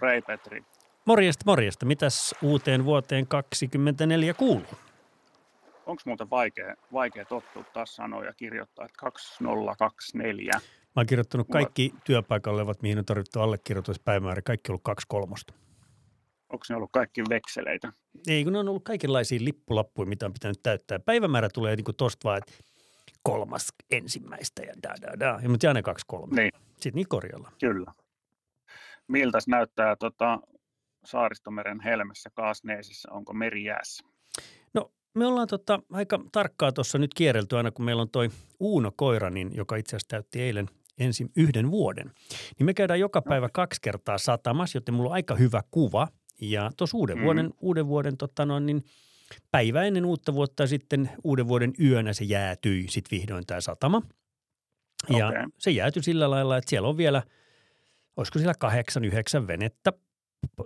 [0.00, 0.62] Hellu, Rei Petri.
[1.04, 1.86] Morjesta, morjesta.
[1.86, 4.66] Mitäs uuteen vuoteen 2024 kuuluu?
[5.86, 10.52] Onko muuten vaikea, vaikea tottua taas sanoa ja kirjoittaa, että 2024?
[10.52, 10.60] Mä
[10.96, 14.42] oon kirjoittanut kaikki työpaikalla olevat, mihin on tarvittu allekirjoituspäivämäärä.
[14.42, 15.54] Kaikki on ollut kaksi kolmosta.
[16.52, 17.92] Onko ne ollut kaikki vekseleitä?
[18.28, 20.98] Ei, kun ne on ollut kaikenlaisia lippulappuja, mitä on pitänyt täyttää.
[20.98, 22.52] Päivämäärä tulee niin tosta vaan, että
[23.22, 25.40] kolmas ensimmäistä ja da da da.
[25.42, 26.42] Ja mutta aina kaksi kolme.
[26.42, 27.52] Niin, Sitten niin korjalla.
[27.60, 27.92] kyllä.
[29.08, 30.38] Miltäs näyttää tota,
[31.04, 33.08] Saaristomeren helmessä Kaasneesissä?
[33.12, 34.04] Onko meri jäässä?
[34.74, 38.92] No me ollaan tota, aika tarkkaa tuossa nyt kierrelty aina, kun meillä on toi Uuno
[38.96, 40.68] Koira, niin, joka itse asiassa täytti eilen
[40.98, 42.10] ensin yhden vuoden.
[42.58, 46.08] Niin me käydään joka päivä kaksi kertaa satamassa, joten mulla on aika hyvä kuva.
[46.40, 47.24] Ja tuossa uuden Mm.
[47.24, 48.84] vuoden, uuden vuoden tota noin, niin
[49.50, 54.02] päivä ennen uutta vuotta sitten uuden vuoden yönä se jäätyi sitten vihdoin tämä satama.
[55.18, 55.42] Ja Okei.
[55.58, 57.22] se jäätyi sillä lailla, että siellä on vielä,
[58.16, 59.92] olisiko siellä kahdeksan, yhdeksän venettä.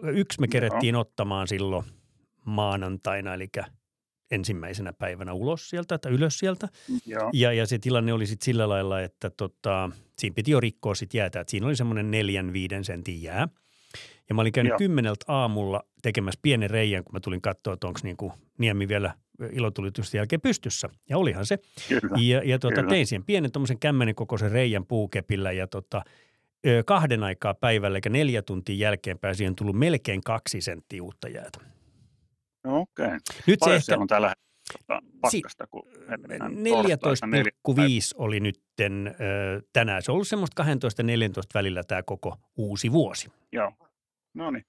[0.03, 0.51] Yksi me Joo.
[0.51, 1.84] kerettiin ottamaan silloin
[2.45, 3.48] maanantaina, eli
[4.31, 6.69] ensimmäisenä päivänä ulos sieltä tai ylös sieltä.
[7.07, 10.95] Joo, Ja, ja se tilanne oli sitten sillä lailla, että tota, siinä piti jo rikkoa
[10.95, 11.41] sitten jäätä.
[11.41, 13.48] Että siinä oli semmoinen neljän, viiden sentin jää.
[14.29, 14.79] Ja mä olin käynyt Joo.
[14.79, 19.14] kymmeneltä aamulla tekemässä pienen reijän, kun mä tulin katsoa, että onko niinku niemi vielä
[19.53, 20.89] ilotulitusten jälkeen pystyssä.
[21.09, 21.59] Ja olihan se.
[21.89, 22.17] kyllä.
[22.20, 22.89] Ja, ja tota, Kyllä.
[22.89, 26.03] tein siihen pienen tuommoisen kämmenen kokoisen reijän puukepillä ja tota,
[26.86, 31.61] kahden aikaa päivällä, eikä neljä tuntia jälkeenpäin siihen on tullut melkein kaksi senttiä uutta jäätä.
[32.64, 33.11] No, Okei.
[33.11, 34.35] Nyt se Paljon ehkä siellä on tällä
[35.20, 35.83] pakkasta, kun
[36.29, 40.02] mennään torstaina neljä- 14,5 oli nytten ö, tänään.
[40.02, 43.29] Se on ollut semmoista 12 ja 14 välillä tämä koko uusi vuosi.
[43.52, 43.73] Joo.
[44.35, 44.64] No niin.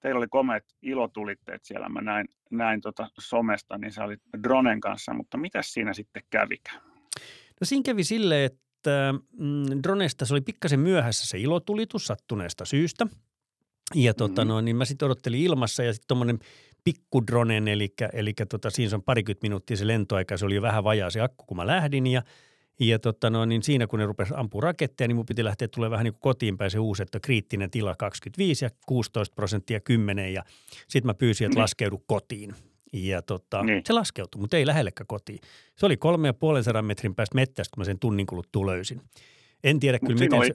[0.00, 1.88] Teillä oli komeat ilotulitteet siellä.
[1.88, 6.80] Mä näin, näin tota somesta, niin sä olit dronen kanssa, mutta mitä siinä sitten kävikään?
[7.60, 8.65] No siinä kävi silleen, että
[9.38, 13.06] mm, dronesta se oli pikkasen myöhässä se ilotulitus sattuneesta syystä.
[13.94, 14.48] Ja tota Mhm.
[14.48, 16.38] no, niin mä sitten odottelin ilmassa ja sitten tuommoinen
[16.84, 20.84] pikkudronen, eli, eli tota, siinä se on parikymmentä minuuttia se lentoaika, se oli jo vähän
[20.84, 22.22] vajaa se akku, kun mä lähdin ja
[22.80, 25.90] ja tota no, niin siinä kun ne rupesi ampua raketteja, niin mun piti lähteä tulee
[25.90, 30.32] vähän niin kuin kotiin päin se uusi, että kriittinen tila 25 ja 16 prosenttia 10
[30.32, 30.44] ja
[30.88, 31.62] sitten mä pyysin, että Niin.
[31.62, 32.54] laskeudu kotiin.
[32.96, 33.82] Ja tota, Niin.
[33.86, 35.38] se laskeutui, mutta ei lähellekään kotiin.
[35.76, 39.00] Se oli kolme ja puolen metrin päästä mettästä, kun mä sen tunnin kuluttua löysin.
[39.64, 40.54] En tiedä kyllä, miten se...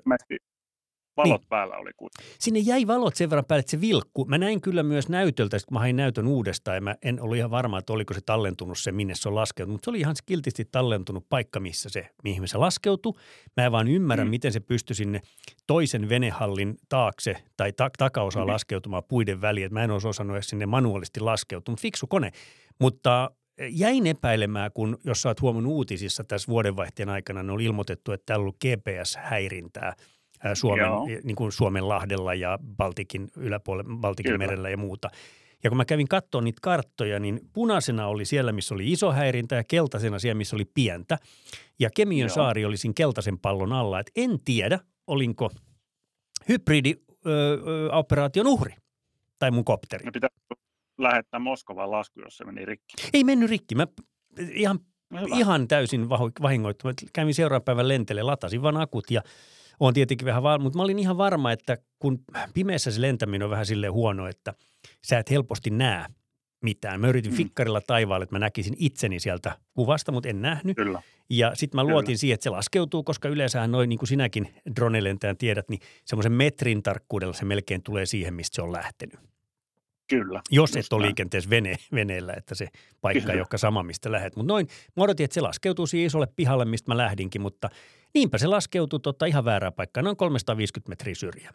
[1.21, 1.49] ilmeisesti valot Niin.
[1.49, 2.35] päällä oli kuitenkin.
[2.39, 4.25] Sinne jäi valot sen verran päälle, että se vilkku.
[4.25, 7.51] Mä näin kyllä myös näytöltä, kun mä hain näytön uudestaan ja mä en ollut ihan
[7.51, 9.73] varma, että oliko se tallentunut se, minne se on laskeutunut.
[9.73, 13.13] Mutta se oli ihan kiltisti tallentunut paikka, missä se, mihin se laskeutui.
[13.57, 14.29] Mä en vaan ymmärrä, Mm.
[14.29, 15.21] miten se pystyi sinne
[15.67, 18.51] toisen venehallin taakse tai ta- takaosaan Mm.
[18.51, 19.65] laskeutumaan puiden väliin.
[19.65, 22.31] Et mä en olisi osannut edes sinne manuaalisesti laskeutua, mutta fiksu kone.
[22.79, 23.31] Mutta
[23.69, 28.25] jäin epäilemään, kun jos sä oot huomannut uutisissa tässä vuodenvaihteen aikana, ne oli ilmoitettu, että
[28.25, 29.95] täällä on ollut GPS-häirintää ää,
[30.53, 31.07] Suomen, Joo.
[31.23, 34.37] niin kuin Suomen lahdella ja Baltikin yläpuolella, Baltikin Kyllä.
[34.37, 35.09] merellä ja muuta.
[35.63, 39.55] Ja kun mä kävin katsomaan niitä karttoja, niin punaisena oli siellä, missä oli iso häirintä
[39.55, 41.17] ja keltaisena siellä, missä oli pientä.
[41.79, 42.35] Ja Kemiön Joo.
[42.35, 43.99] saari oli siinä keltaisen pallon alla.
[43.99, 45.49] Et en tiedä, olinko
[46.49, 48.75] hybridioperaation uhri
[49.39, 50.05] tai mun kopteri.
[50.05, 50.29] Ne pitää
[50.97, 52.93] lähettää Moskovan lasku, jos se meni rikki.
[53.13, 53.75] Ei mennyt rikki.
[53.75, 53.87] Mä
[54.51, 54.79] ihan
[55.11, 55.37] hyvä.
[55.37, 56.09] ihan täysin
[56.41, 57.01] vahingoittunut.
[57.13, 59.21] Kävin seuraavan päivän lentele, latasin vaan akut ja
[59.79, 62.19] on tietenkin vähän varma, mutta mä olin ihan varma, että kun
[62.53, 64.53] pimeässä se lentäminen on vähän silleen huono, että
[65.03, 66.05] sä et helposti näe
[66.63, 67.01] mitään.
[67.01, 67.37] Mä yritin Mm.
[67.37, 70.75] fikkarilla taivaalle, että mä näkisin itseni sieltä kuvasta, mutta en nähnyt.
[70.77, 71.01] Kyllä.
[71.29, 71.91] Ja sitten mä Kyllä.
[71.93, 76.31] luotin siihen, että se laskeutuu, koska yleensähän noin, niin kuin sinäkin dronelentäjän tiedät, niin semmoisen
[76.31, 79.19] metrin tarkkuudella se melkein tulee siihen, mistä se on lähtenyt.
[80.09, 80.41] Kyllä.
[80.51, 82.67] Jos et ole liikenteessä vene, veneellä, että se
[83.01, 83.41] paikka ei Kyllä.
[83.41, 84.35] olekaan sama, mistä lähdet.
[84.35, 84.67] Mutta noin,
[84.97, 87.69] mä odotin, että se laskeutuu siihen isolle pihalle, mistä mä lähdinkin, mutta
[88.13, 91.53] niinpä se laskeutuu totta ihan väärään paikkaan, noin 350 metriä syrjään.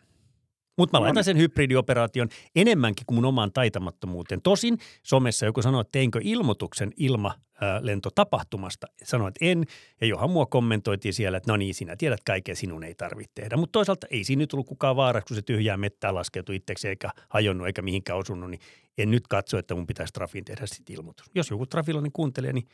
[0.78, 1.24] Mutta mä No laitan niin.
[1.24, 4.42] sen hybridioperaation enemmänkin kuin mun omaan taitamattomuuteen.
[4.42, 8.86] Tosin somessa joku sanoi, että teinkö ilmoituksen ilmalentotapahtumasta.
[9.04, 9.64] Sanoin, että en.
[10.00, 13.56] Ja johan mua kommentoitiin siellä, että no niin, sinä tiedät kaiken, sinun ei tarvitse tehdä.
[13.56, 17.10] Mutta toisaalta ei siinä nyt tullut kukaan vaaraksi, kun se tyhjää mettää laskeutui itseksi eikä
[17.28, 18.50] hajonnut eikä mihinkään osunut.
[18.50, 18.60] Niin
[18.98, 21.30] en nyt katso, että mun pitäisi Trafiin tehdä sitten ilmoitus.
[21.34, 22.68] Jos joku trafilainen kuuntelee, niin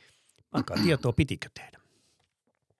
[0.52, 1.81] ankaa tietoa, pitikö tehdä.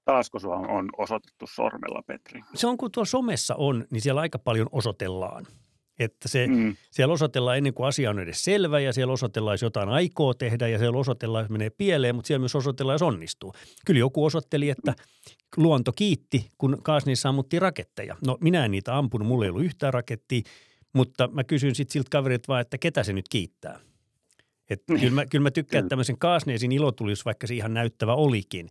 [0.04, 2.40] Taasko sua on osoitettu sormella, Petri?
[2.54, 5.46] Se on, kun tuolla somessa on, niin siellä aika paljon osoitellaan.
[5.98, 6.76] Että se, mm.
[6.90, 10.68] siellä osoitellaan ennen kuin asia on edes selvä ja siellä osoitellaan, jos jotain aikoo tehdä
[10.68, 13.52] ja siellä osoitellaan, jos menee pieleen, mutta siellä myös osoitellaan, jos onnistuu.
[13.86, 14.94] Kyllä joku osoitteli, että
[15.56, 18.16] luonto kiitti, kun Kaasnissa ammuttiin raketteja.
[18.26, 20.42] No minä en niitä ampunut, mulla ei ollut yhtään rakettia,
[20.92, 23.80] mutta mä kysyn sitten siltä kaverilta vaan, että ketä se nyt kiittää.
[24.70, 28.68] Että kyllä, mä, kyllä mä tykkään tämmöisen Kaasneesin ilotulius, vaikka se ihan näyttävä olikin.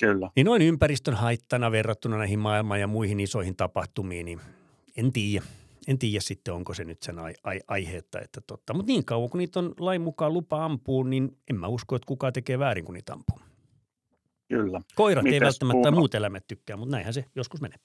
[0.00, 0.30] Kyllä.
[0.36, 4.40] Niin noin ympäristön haittana verrattuna näihin maailman ja muihin isoihin tapahtumiin, niin
[4.96, 5.44] en tiedä
[5.86, 8.74] en tiedä sitten, onko se nyt sen ai- ai- aiheetta, että totta.
[8.74, 12.06] Mutta niin kauan, kun niitä on lain mukaan lupa ampuu, niin en mä usko, että
[12.06, 13.40] kukaan tekee väärin, kun niitä ampuu.
[14.48, 14.80] Kyllä.
[14.94, 17.78] Koirat Mites ei välttämättä muut eläimet tykkää, mutta näinhän se joskus menee.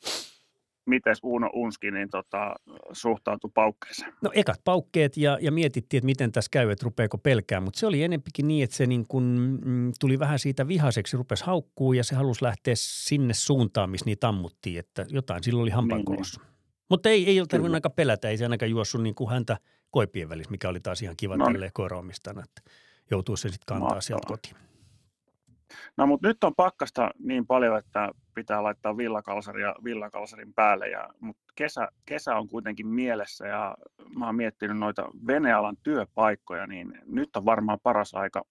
[0.85, 2.55] Miten Uno Unski niin tota,
[2.91, 4.13] suhtautui paukkeeseen?
[4.21, 7.87] No ekat paukkeet ja, ja mietittiin, että miten tässä käy, että rupeeko pelkää, mutta se
[7.87, 12.03] oli enempikin niin, että se niin kun, mm, tuli vähän siitä vihaseksi, rupesi haukkuu ja
[12.03, 16.41] se halusi lähteä sinne suuntaan, missä niitä ammuttiin, että jotain silloin oli hampaankolossa.
[16.41, 16.51] Niin, niin.
[16.89, 19.57] Mutta ei, ei ole tarvinnut aika pelätä, ei se ainakaan juossut niin kuin häntä
[19.91, 21.45] koipien välissä, mikä oli taas ihan kiva no.
[21.45, 21.53] Niin.
[21.53, 22.71] tälleen koiraomistana, että
[23.11, 24.55] joutuu se sitten kantaa sieltä kotiin.
[25.97, 31.41] No mutta nyt on pakkasta niin paljon, että pitää laittaa villakalsaria villakalsarin päälle, ja, mutta
[31.55, 33.75] kesä, kesä on kuitenkin mielessä ja
[34.15, 38.43] mä oon miettinyt noita venealan työpaikkoja, niin nyt on varmaan paras aika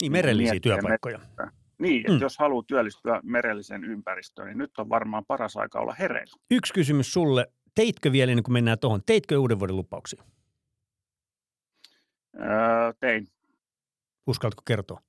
[0.00, 1.18] niin, merellisiä työpaikkoja.
[1.18, 1.50] Mettä.
[1.78, 2.20] Niin, että mm.
[2.20, 6.32] jos haluaa työllistyä merellisen ympäristöön, niin nyt on varmaan paras aika olla hereillä.
[6.50, 7.46] Yksi kysymys sulle.
[7.74, 10.24] Teitkö vielä, ennen kuin mennään tuohon, teitkö uuden vuoden lupauksia?
[12.40, 13.26] Öö, tein.
[14.26, 15.00] Uskallatko kertoa?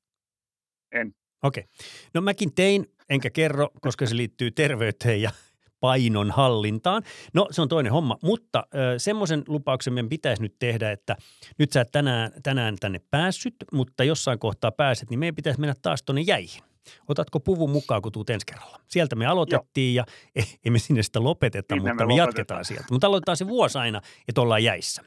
[0.92, 1.16] En.
[1.44, 1.63] Okei.
[1.63, 1.88] Okay.
[2.13, 5.31] No mäkin tein, enkä kerro, koska se liittyy terveyteen ja
[5.80, 7.04] painon hallintaan.
[7.34, 8.63] No se on toinen homma, mutta
[8.98, 11.16] semmoisen lupauksen meidän pitäisi nyt tehdä, että
[11.57, 15.75] nyt sä et tänään, tänään tänne päässyt, mutta jossain kohtaa pääset, niin meidän pitäisi mennä
[15.81, 16.63] taas tuonne jäihin.
[17.07, 18.80] Otatko puvun mukaan, kun tuut ensi kerralla?
[18.88, 20.06] Sieltä me aloitettiin Joo.
[20.07, 20.13] ja
[20.44, 22.86] ei, ei me sinne sitä lopeteta, Minne mutta me, me jatketaan sieltä.
[22.92, 25.01] Mutta aloitetaan se vuosi aina, että ollaan jäissä.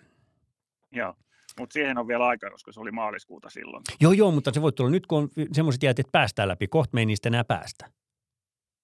[0.92, 1.14] Joo.
[1.60, 3.82] Mutta siihen on vielä aika, koska se oli maaliskuuta silloin.
[4.00, 6.66] Joo, joo, mutta se voi tulla nyt, kun on semmoiset jäät, että päästään läpi.
[6.68, 7.90] Kohta me ei niistä enää päästä.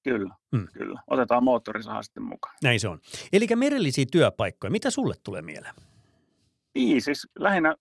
[0.03, 0.67] Kyllä, mm.
[0.73, 1.01] kyllä.
[1.07, 2.55] Otetaan moottorisaha sitten mukaan.
[2.63, 3.01] Näin se on.
[3.33, 4.71] Eli merellisiä työpaikkoja.
[4.71, 5.75] Mitä sulle tulee mieleen?
[6.75, 7.75] Niin, siis lähinnä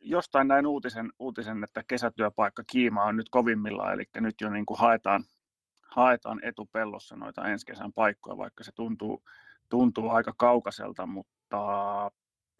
[0.00, 4.78] jostain näin uutisen, uutisen, että kesätyöpaikka Kiima on nyt kovimmillaan, eli nyt jo niin kuin
[4.78, 5.24] haetaan,
[5.90, 9.22] haetaan etupellossa noita ensi kesän paikkoja, vaikka se tuntuu,
[9.68, 11.58] tuntuu aika kaukaiselta, mutta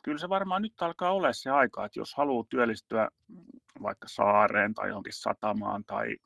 [0.06, 3.08] kyllä se varmaan nyt alkaa olla se aika, että jos haluaa työllistyä
[3.82, 6.16] vaikka saareen tai johonkin satamaan tai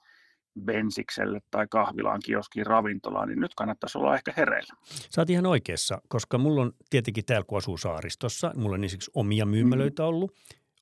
[0.64, 4.74] bensikselle tai kahvilaan, kioskiin, ravintolaan, niin nyt kannattaisi olla ehkä hereillä.
[4.84, 9.10] Sä oot ihan oikeassa, koska mulla on tietenkin täällä, kun asuu saaristossa, mulla on esimerkiksi
[9.14, 10.08] omia myymälöitä mm-hmm.
[10.08, 10.34] ollut,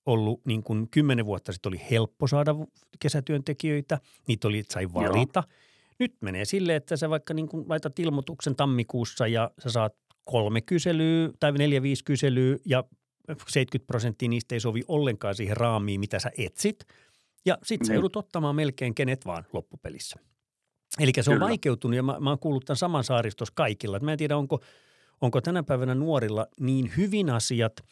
[0.06, 2.55] ollut niin kuin kymmenen vuotta sitten oli helppo saada
[3.00, 3.99] kesätyöntekijöitä,
[4.29, 5.43] niitä oli, sai valita.
[5.47, 5.59] Joo.
[5.99, 9.95] Nyt menee silleen, että sä vaikka niin kuin laitat ilmoituksen tammikuussa ja sä saat
[10.30, 12.84] kolme kyselyä tai neljä, viisi kyselyä ja
[13.28, 16.84] 70 prosenttia niistä ei sovi ollenkaan siihen raamiin, mitä sä etsit.
[17.46, 17.94] Ja sitten sä niin.
[17.94, 20.16] joudut ottamaan melkein kenet vaan loppupelissä.
[21.00, 21.48] Eli se on Kyllä.
[21.48, 23.98] vaikeutunut ja mä, mä oon kuullut tämän saman saaristos kaikilla.
[23.98, 24.60] Mä en tiedä, onko,
[25.20, 27.72] onko tänä päivänä nuorilla niin hyvin asiat–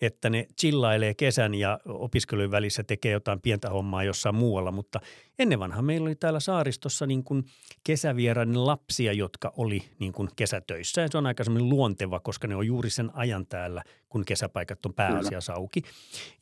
[0.00, 5.00] että ne chillailee kesän ja opiskelujen välissä tekee jotain pientä hommaa jossain muualla, mutta
[5.38, 7.44] ennen vanha meillä oli täällä saaristossa niin kuin
[7.84, 11.00] kesävieraiden lapsia, jotka oli niin kuin kesätöissä.
[11.00, 14.86] Ja se on aika semmoinen luonteva, koska ne on juuri sen ajan täällä, kun kesäpaikat
[14.86, 15.82] on pääasiassa auki.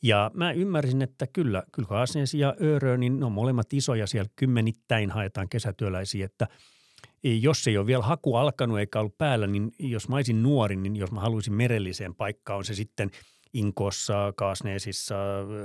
[0.01, 4.29] Ja mä ymmärsin, että kyllä, kyllä Haasnes ja Öörö, niin ne on molemmat isoja siellä.
[4.35, 6.47] Kymmenittäin haetaan kesätyöläisiä, että
[7.23, 10.95] jos ei ole vielä haku alkanut eikä ollut päällä, niin jos mä olisin nuori, niin
[10.95, 13.11] jos mä haluaisin merelliseen paikkaan, on se sitten–
[13.53, 15.15] Inkossa, Kaasneesissa,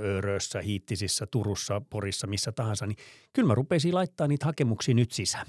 [0.03, 2.97] Örössä, Hiittisissä, Turussa, Porissa, missä tahansa, niin
[3.33, 5.45] kyllä mä rupesin laittaa niitä hakemuksia nyt sisään.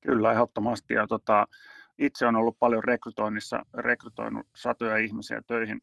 [0.00, 0.94] Kyllä, ehdottomasti.
[0.94, 1.46] Ja tota,
[1.98, 5.80] itse on ollut paljon rekrytoinnissa, rekrytoinut satoja ihmisiä töihin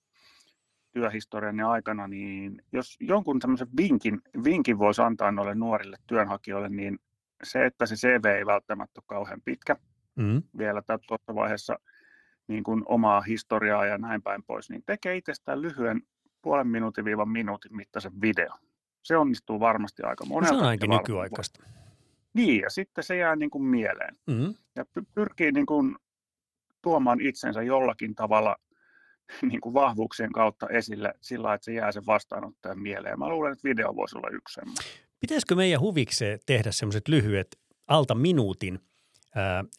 [0.91, 6.99] työhistoriani aikana, niin jos jonkun tämmöisen vinkin, vinkin voisi antaa noille nuorille työnhakijoille, niin
[7.43, 9.75] se, että se CV ei välttämättä ole kauhean pitkä
[10.15, 10.43] mm.
[10.57, 11.79] vielä tuossa vaiheessa–
[12.49, 16.01] niin kuin omaa historiaa ja näin päin pois, niin tekee itsestään lyhyen
[16.41, 18.53] puolen minuutin viiva minuutin mittaisen video.
[19.03, 20.53] Se onnistuu varmasti aika monelta.
[20.53, 21.63] No se on ainakin nykyaikaista.
[22.33, 24.15] Niin, ja sitten se jää niin kuin mieleen.
[24.27, 24.55] Mm-hmm.
[24.75, 25.95] Ja pyrkii niin kuin
[26.81, 28.55] tuomaan itsensä jollakin tavalla
[29.49, 33.19] niin kuin vahvuuksien kautta esille sillä, että se jää sen vastaanottajan mieleen.
[33.19, 34.83] Mä luulen, että video voisi olla yksi semmoinen.
[35.19, 38.79] Pitäisikö meidän huvikseen tehdä semmoiset lyhyet alta minuutin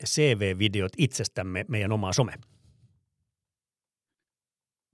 [0.05, 2.33] CV-videot itsestämme meidän omaa some?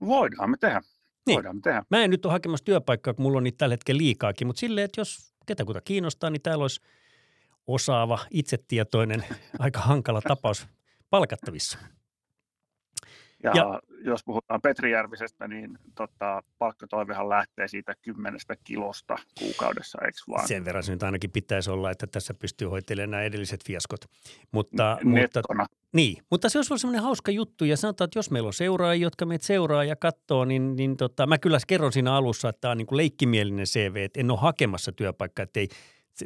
[0.01, 0.81] Voidaan me tehdä.
[1.25, 1.35] Niin.
[1.35, 1.83] Voidaan me tehdä.
[1.89, 4.85] Mä en nyt ole hakemassa työpaikkaa, kun mulla on niitä tällä hetkellä liikaakin, mutta silleen,
[4.85, 6.81] että jos ketä kuta kiinnostaa, niin täällä olisi
[7.67, 9.25] osaava, itsetietoinen,
[9.59, 10.67] aika hankala tapaus
[11.09, 11.77] palkattavissa.
[13.43, 20.47] Ja, ja jos puhutaan Petrijärvisestä, niin tota, palkkatoivehan lähtee siitä kymmenestä kilosta kuukaudessa, eikö vaan?
[20.47, 24.05] Sen verran se nyt ainakin pitäisi olla, että tässä pystyy hoitelemaan nämä edelliset fiaskot.
[24.51, 25.63] Mutta, Nettona.
[25.63, 28.53] mutta, niin, mutta se olisi ollut semmoinen hauska juttu ja sanotaan, että jos meillä on
[28.53, 32.61] seuraajia, jotka meitä seuraa ja katsoo, niin, niin tota, mä kyllä kerron siinä alussa, että
[32.61, 35.67] tämä on niin kuin leikkimielinen CV, että en ole hakemassa työpaikkaa, että ei–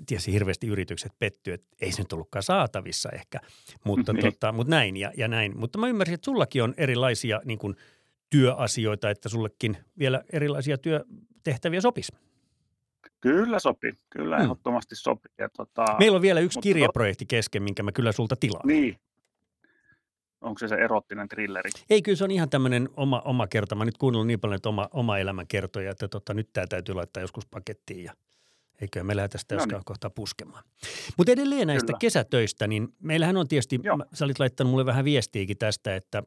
[0.05, 3.39] tiesi hirveästi yritykset pettyy, että ei se nyt ollutkaan saatavissa ehkä,
[3.83, 4.23] mutta, niin.
[4.25, 5.59] tota, mutta näin ja, ja näin.
[5.59, 7.75] Mutta mä ymmärsin, että sullakin on erilaisia niin kuin,
[8.31, 12.11] työasioita, että sullekin vielä erilaisia työtehtäviä sopisi.
[13.21, 14.43] Kyllä sopii, kyllä hmm.
[14.43, 15.31] ehdottomasti sopii.
[15.37, 18.67] Ja tota, Meillä on vielä yksi kirjaprojekti kesken, minkä mä kyllä sulta tilaan.
[18.67, 18.99] Niin.
[20.41, 21.69] Onko se se erottinen trilleri?
[21.89, 23.75] Ei, kyllä se on ihan tämmöinen oma, oma kerta.
[23.75, 26.95] Mä nyt kuunnellut niin paljon, että oma, oma elämän kertoja, että tota, nyt tämä täytyy
[26.95, 28.13] laittaa joskus pakettiin ja–
[28.81, 29.81] Eikö me lähdetä sitä no niin.
[29.85, 30.63] kohtaa puskemaan.
[31.17, 31.99] Mutta edelleen näistä Kyllä.
[31.99, 33.97] kesätöistä, niin meillähän on tietysti, Joo.
[34.13, 36.23] sä olit laittanut mulle vähän viestiäkin tästä, että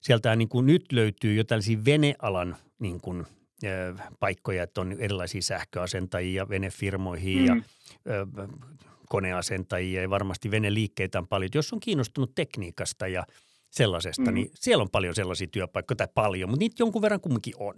[0.00, 3.26] sieltä niin kuin nyt löytyy jo tällaisia venealan niin kuin,
[3.64, 7.46] äh, paikkoja, että on erilaisia sähköasentajia venefirmoihin mm.
[7.46, 8.48] ja äh,
[9.08, 11.50] koneasentajia ja varmasti veneliikkeitä on paljon.
[11.54, 13.26] Jos on kiinnostunut tekniikasta ja
[13.70, 14.34] sellaisesta, mm.
[14.34, 17.74] niin siellä on paljon sellaisia työpaikkoja, tai paljon, mutta niitä jonkun verran kumminkin on.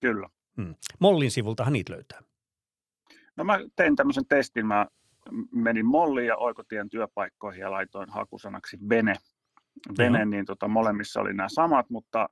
[0.00, 0.28] Kyllä.
[0.56, 0.74] Mm.
[0.98, 2.22] Mollin sivultahan niitä löytää.
[3.36, 4.66] No mä tein tämmöisen testin.
[4.66, 4.86] Mä
[5.52, 9.14] menin Molliin ja Oikotien työpaikkoihin ja laitoin hakusanaksi Vene.
[9.98, 10.30] Vene, mm-hmm.
[10.30, 12.28] niin tota, molemmissa oli nämä samat, mutta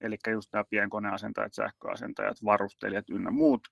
[0.00, 3.68] eli just nämä pienkoneasentajat, sähköasentajat, varustelijat ynnä muut.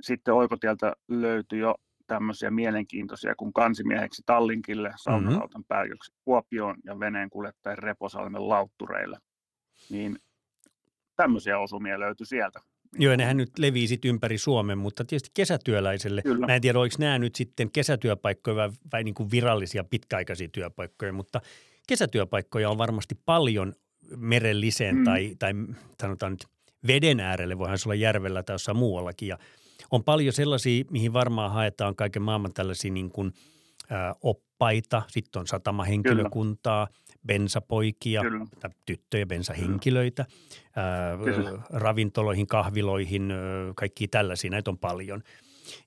[0.00, 1.74] Sitten Oikotieltä löytyi jo
[2.06, 6.16] tämmöisiä mielenkiintoisia kuin kansimieheksi Tallinkille, saunarautan mm-hmm.
[6.24, 9.18] Kuopioon ja veneen kuljettajan Reposalmen lauttureille.
[9.90, 10.18] Niin
[11.16, 12.60] tämmöisiä osumia löytyi sieltä.
[12.98, 16.46] Joo, nehän nyt levii sitten ympäri Suomen, mutta tietysti kesätyöläiselle, Kyllä.
[16.46, 21.12] mä en tiedä, oliko nämä nyt sitten kesätyöpaikkoja vai, vai niin kuin virallisia pitkäaikaisia työpaikkoja,
[21.12, 21.40] mutta
[21.88, 23.74] kesätyöpaikkoja on varmasti paljon
[24.16, 25.04] merelliseen mm.
[25.04, 25.52] tai, tai
[26.00, 26.44] sanotaan nyt
[26.86, 29.38] veden äärelle, voihan se olla järvellä tai jossain muuallakin ja
[29.90, 33.32] on paljon sellaisia, mihin varmaan haetaan kaiken maailman tällaisia niin kuin,
[34.22, 36.88] oppaita, sitten on satamahenkilökuntaa–
[37.26, 38.22] bensapoikia,
[38.60, 40.26] tai tyttöjä, bensahenkilöitä,
[40.76, 41.18] ää,
[41.70, 43.32] ravintoloihin, kahviloihin,
[43.76, 45.22] kaikki tällaisia, näitä on paljon.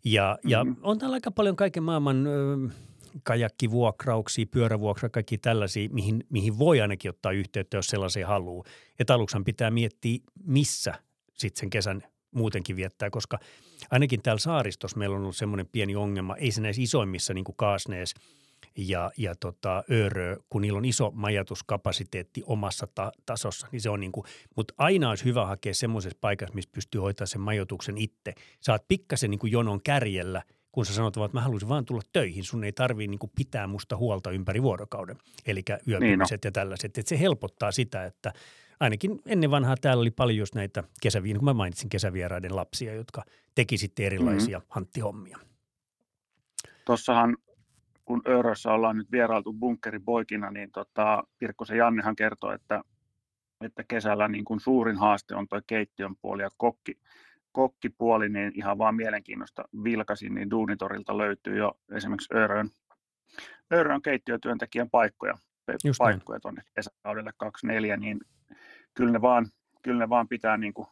[0.03, 0.49] Ja, mm-hmm.
[0.49, 2.27] ja on täällä aika paljon kaiken maailman
[3.23, 8.65] kajakkivuokrauksia, pyörävuokra, kaikki tällaisia, mihin, mihin voi ainakin ottaa yhteyttä, jos sellaisia haluaa.
[8.99, 9.13] Että
[9.45, 10.93] pitää miettiä, missä
[11.33, 12.03] sitten sen kesän
[12.35, 13.39] muutenkin viettää, koska
[13.93, 17.55] ainakin täällä saaristossa meillä on ollut semmoinen pieni ongelma, ei se näissä isoimmissa niin kuin
[17.55, 18.13] Kaasnees–
[18.77, 23.99] ja, ja tota, Örö, kun niillä on iso majatuskapasiteetti omassa ta- tasossa, niin se on
[23.99, 28.33] niin kuin, mutta aina olisi hyvä hakea semmoisessa paikassa, missä pystyy hoitamaan sen majoituksen itse.
[28.59, 32.43] Saat pikkasen niin kuin jonon kärjellä, kun sä sanot, että mä haluaisin vaan tulla töihin,
[32.43, 36.47] sun ei tarvii niin kuin pitää musta huolta ympäri vuorokauden, eli yöpymiset niin no.
[36.47, 36.97] ja tällaiset.
[36.97, 38.33] Että se helpottaa sitä, että
[38.83, 42.93] ainakin ennen vanhaa täällä oli paljon just näitä kesävieraiden, niin kuin mä mainitsin kesävieraiden lapsia,
[42.93, 43.23] jotka
[43.55, 44.67] teki sitten erilaisia mm-hmm.
[44.69, 45.37] hanttihommia.
[46.85, 47.37] Tuossahan
[48.05, 52.81] kun Örössä ollaan nyt vierailtu bunkkeripoikina, niin tota, Pirkkosen Jannehan kertoi, että,
[53.61, 56.99] että kesällä niin kun suurin haaste on tuo keittiön puoli ja kokki,
[57.51, 62.69] kokkipuoli, niin ihan vaan mielenkiinnosta vilkasin, niin Duunitorilta löytyy jo esimerkiksi Örön,
[63.73, 65.37] Örön keittiötyöntekijän paikkoja,
[65.83, 68.19] Just paikkoja tuonne kesäkaudelle 24, niin
[68.93, 69.47] kyllä ne vaan,
[69.81, 70.87] kyllä ne vaan pitää niin kuin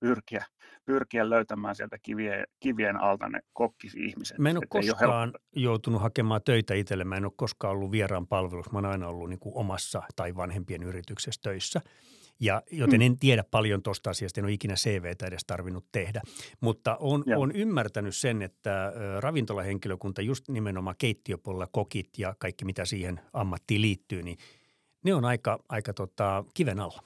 [0.00, 0.44] pyrkiä,
[0.84, 4.38] pyrkiä löytämään sieltä kivien, kivien alta ne kokkisi-ihmiset.
[4.38, 7.04] Mä en ole koskaan ole joutunut hakemaan töitä itselle.
[7.04, 8.72] Mä en ole koskaan ollut vieraan palvelussa.
[8.72, 11.80] Mä oon aina ollut niin kuin omassa tai vanhempien yrityksessä töissä.
[12.40, 13.06] Ja, joten mm.
[13.06, 16.20] en tiedä paljon tuosta asiasta, en ole ikinä CVtä edes tarvinnut tehdä.
[16.60, 23.20] Mutta on, on ymmärtänyt sen, että ravintolahenkilökunta, just nimenomaan keittiöpuolella kokit ja kaikki mitä siihen
[23.32, 24.38] ammattiin liittyy, niin
[25.04, 27.02] ne on aika, aika tota, kiven alla.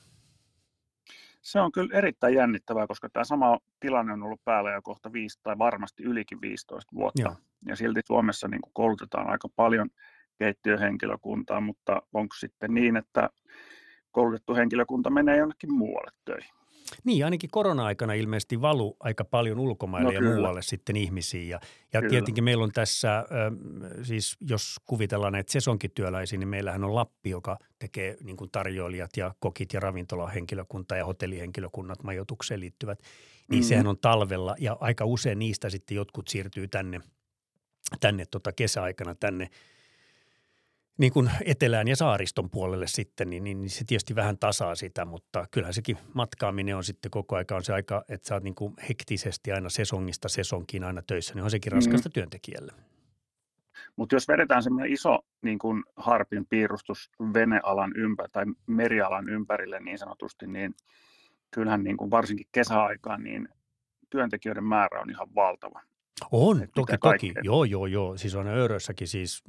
[1.43, 5.41] Se on kyllä erittäin jännittävää, koska tämä sama tilanne on ollut päällä jo kohta viisi
[5.43, 7.23] tai varmasti ylikin 15 vuotta.
[7.23, 7.37] Joo.
[7.67, 9.91] Ja silti Suomessa niin kuin koulutetaan aika paljon
[10.39, 13.31] keittiöhenkilökuntaa, mutta onko sitten niin, että
[14.11, 16.62] koulutettu henkilökunta menee jonnekin muualle töihin?
[17.05, 20.37] Niin, ainakin korona-aikana ilmeisesti valu aika paljon ulkomaille no, ja kyllä.
[20.37, 21.49] muualle sitten ihmisiin.
[21.49, 21.61] Ja,
[21.93, 23.25] ja tietenkin meillä on tässä,
[24.03, 29.35] siis jos kuvitellaan näitä sesonkityöläisiä, niin meillähän on Lappi, joka tekee niin kuin tarjoilijat ja
[29.41, 32.99] kokit ja ravintolahenkilökunta ja hotellihenkilökunnat majoitukseen liittyvät.
[32.99, 33.09] Niin
[33.49, 33.69] mm-hmm.
[33.69, 37.01] sehän on talvella ja aika usein niistä sitten jotkut siirtyy tänne,
[38.01, 39.49] tänne tota kesäaikana tänne–
[40.99, 45.05] niin kuin etelään ja saariston puolelle sitten, niin, niin, niin se tietysti vähän tasaa sitä,
[45.05, 48.55] mutta kyllähän sekin matkaaminen on sitten koko aika on se aika, että sä oot niin
[48.55, 52.13] kuin hektisesti aina sesongista sesonkiin aina töissä, niin on sekin raskasta mm.
[52.13, 52.73] työntekijälle.
[53.97, 59.99] Mutta jos vedetään semmoinen iso niin kuin harpin piirustus venealan ympär tai merialan ympärille niin
[59.99, 60.75] sanotusti, niin
[61.51, 63.49] kyllähän niin kuin varsinkin kesäaikaan niin
[64.11, 65.81] työntekijöiden määrä on ihan valtava.
[66.33, 67.35] On, Et toki, toki.
[67.43, 68.17] Joo, joo, joo.
[68.17, 69.45] Siis on Öörössäkin siis,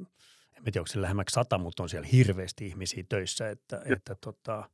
[0.56, 4.68] en tiedä onko se lähemmäksi sata, mutta on siellä hirveästi ihmisiä töissä, että, että tota,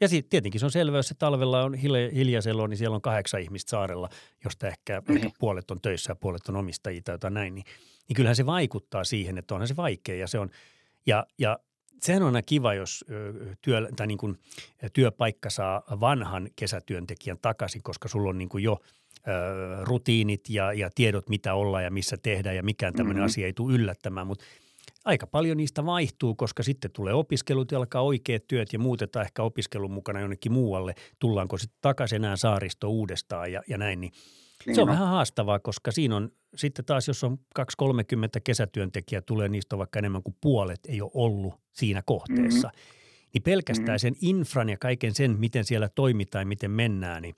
[0.00, 1.74] ja sitten tietenkin se on selvä, jos se talvella on
[2.14, 4.08] hiljaiselo, niin siellä on kahdeksan ihmistä saarella,
[4.44, 5.16] josta ehkä, mm.
[5.16, 7.64] ehkä puolet on töissä ja puolet on omistajia tai jotain näin, niin,
[8.08, 10.50] niin kyllähän se vaikuttaa siihen, että onhan se vaikea ja se on,
[11.06, 11.58] ja, ja
[12.02, 13.04] sehän on aina kiva, jos
[13.62, 14.38] työ, tai niin kuin
[14.92, 18.80] työpaikka saa vanhan kesätyöntekijän takaisin, koska sulla on niin kuin jo
[19.82, 23.26] rutiinit ja, ja tiedot, mitä ollaan ja missä tehdään ja mikään tämmöinen mm-hmm.
[23.26, 24.44] asia ei tule yllättämään, mutta
[25.04, 29.42] aika paljon niistä vaihtuu, koska sitten tulee opiskelut ja alkaa oikeat työt ja muutetaan ehkä
[29.42, 30.94] opiskelun mukana jonnekin muualle.
[31.18, 34.12] Tullaanko sitten takaisin enää saaristo uudestaan ja, ja näin, niin,
[34.66, 34.92] niin se on no.
[34.92, 37.64] vähän haastavaa, koska siinä on sitten taas, jos on 2-30
[38.44, 42.68] kesätyöntekijää, tulee niistä vaikka enemmän kuin puolet ei ole ollut siinä kohteessa.
[42.68, 43.28] Mm-hmm.
[43.34, 43.98] Niin pelkästään mm-hmm.
[43.98, 47.34] sen infran ja kaiken sen, miten siellä toimitaan ja miten mennään, niin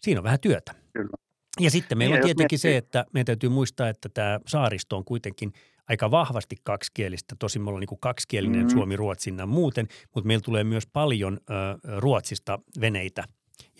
[0.00, 0.74] siinä on vähän työtä.
[0.92, 1.16] Kyllä.
[1.60, 5.04] Ja sitten meillä niin, on tietenkin se, että meidän täytyy muistaa, että tämä saaristo on
[5.04, 5.52] kuitenkin–
[5.88, 7.36] aika vahvasti kaksikielistä.
[7.38, 8.70] Tosin me ollaan niin kuin kaksikielinen mm.
[8.70, 11.52] suomi-ruotsinnan muuten, mutta meillä tulee myös paljon ö,
[11.98, 13.24] Ruotsista veneitä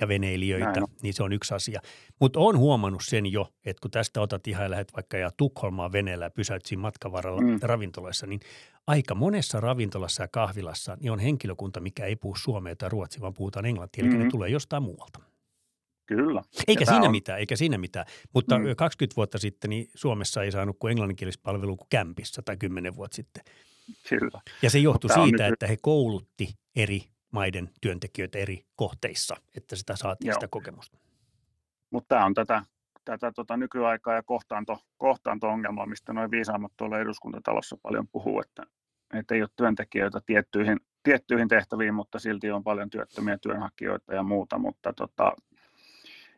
[0.01, 0.87] ja veneilijöitä, Näin.
[1.03, 1.81] niin se on yksi asia.
[2.21, 5.93] Mutta olen huomannut sen jo, että kun tästä otat ihan ja lähdet vaikka ja Tukholmaan
[5.93, 7.59] veneellä ja pysäyt siinä matkavaralla mm.
[7.63, 8.41] ravintolassa, niin
[8.87, 13.35] aika monessa ravintolassa ja kahvilassa niin on henkilökunta, mikä ei puhu suomea tai ruotsia, vaan
[13.35, 14.19] puhutaan englantia, eli mm.
[14.19, 15.21] ne tulee jostain muualta.
[16.07, 16.43] Kyllä.
[16.69, 17.11] Eikä siinä on...
[17.11, 18.07] mitään, eikä siinä mitään.
[18.35, 18.65] Mutta mm.
[18.77, 23.45] 20 vuotta sitten niin Suomessa ei saanut kuin englanninkielispalvelu kuin kämpissä tai 10 vuotta sitten.
[24.09, 24.41] Kyllä.
[24.63, 25.53] Ja se johtui Mutta siitä, nyt...
[25.53, 30.35] että he koulutti eri maiden työntekijöitä eri kohteissa, että sitä saatiin Joo.
[30.35, 30.99] sitä kokemusta.
[31.91, 32.63] Mutta tämä on tätä,
[33.05, 38.63] tätä tota nykyaikaa ja kohtaanto, kohtaanto-ongelmaa, mistä noin viisaammat tuolla eduskuntatalossa paljon puhuu, että,
[39.15, 44.59] että ei ole työntekijöitä tiettyihin, tiettyihin tehtäviin, mutta silti on paljon työttömiä työnhakijoita ja muuta,
[44.59, 45.33] mutta tota,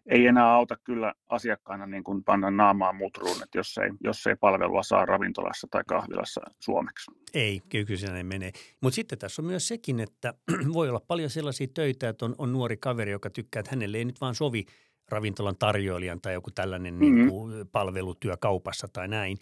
[0.07, 4.37] ei enää auta kyllä asiakkaana niin kuin panna naamaa mutruun, että jos ei, jos ei
[4.37, 7.11] palvelua saa ravintolassa tai kahvilassa suomeksi.
[7.35, 8.53] Ei, kyllä siinä ei mene.
[8.81, 10.35] Mutta sitten tässä on myös sekin, että
[10.75, 14.05] voi olla paljon sellaisia töitä, että on, on nuori kaveri, joka tykkää, että hänelle ei
[14.05, 14.67] nyt vaan sovi
[15.09, 17.15] ravintolan tarjoilijan tai joku tällainen mm-hmm.
[17.15, 19.39] niin kuin palvelutyö kaupassa tai näin.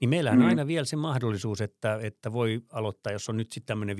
[0.00, 0.46] Niin meillähän mm-hmm.
[0.46, 3.98] on aina vielä se mahdollisuus, että, että voi aloittaa, jos on nyt sitten tämmöinen 15-16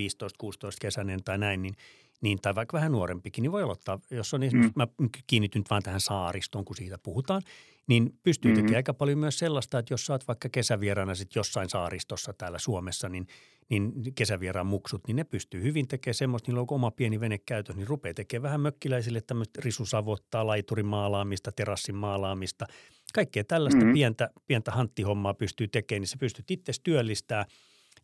[0.80, 1.74] kesäinen tai näin, niin–
[2.20, 4.82] niin, tai vaikka vähän nuorempikin, niin voi aloittaa, jos on esimerkiksi, mm.
[4.82, 7.42] mä kiinnityn nyt vaan tähän saaristoon, kun siitä puhutaan,
[7.86, 8.62] niin pystyy mm-hmm.
[8.62, 12.58] tekemään aika paljon myös sellaista, että jos sä oot vaikka kesävieraana sit jossain saaristossa täällä
[12.58, 13.26] Suomessa, niin,
[13.68, 17.78] niin kesävieraan muksut, niin ne pystyy hyvin tekemään semmoista, niillä on oma pieni vene käytössä,
[17.78, 22.66] niin rupeaa tekemään vähän mökkiläisille tämmöistä risusavottaa, laiturin maalaamista, terassin maalaamista,
[23.14, 23.94] kaikkea tällaista mm-hmm.
[23.94, 27.46] pientä, pientä hanttihommaa pystyy tekemään, niin se pystyt itse työllistämään–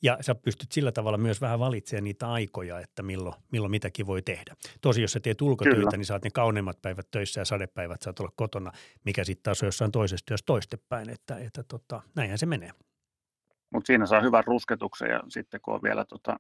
[0.03, 4.23] ja sä pystyt sillä tavalla myös vähän valitsemaan niitä aikoja, että milloin, milloin mitäkin voi
[4.23, 4.55] tehdä.
[4.81, 5.97] Tosi jos sä teet ulkotyötä, Kyllä.
[5.97, 8.73] niin saat ne kauneimmat päivät töissä ja sadepäivät saat olla kotona,
[9.05, 12.71] mikä sitten taas on jossain toisessa työssä toistepäin, että, että tota, näinhän se menee.
[13.71, 16.37] Mutta siinä saa hyvän rusketuksen ja sitten kun on vielä tota,